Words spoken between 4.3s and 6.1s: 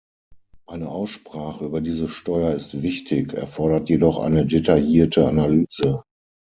detaillierte Analyse.